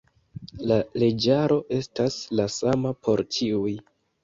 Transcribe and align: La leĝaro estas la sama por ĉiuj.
La 0.71 0.77
leĝaro 1.03 1.59
estas 1.77 2.19
la 2.41 2.49
sama 2.57 2.95
por 3.07 3.25
ĉiuj. 3.39 3.79